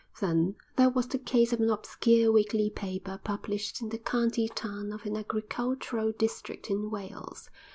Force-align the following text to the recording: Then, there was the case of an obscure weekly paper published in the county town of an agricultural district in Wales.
Then, 0.19 0.55
there 0.77 0.89
was 0.89 1.07
the 1.09 1.19
case 1.19 1.53
of 1.53 1.59
an 1.59 1.69
obscure 1.69 2.31
weekly 2.31 2.71
paper 2.71 3.19
published 3.23 3.83
in 3.83 3.89
the 3.89 3.99
county 3.99 4.47
town 4.49 4.91
of 4.91 5.05
an 5.05 5.15
agricultural 5.15 6.11
district 6.13 6.71
in 6.71 6.89
Wales. 6.89 7.51